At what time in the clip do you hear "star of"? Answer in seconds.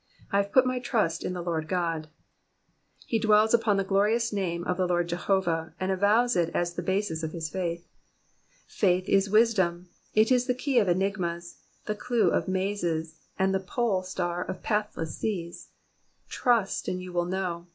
14.04-14.62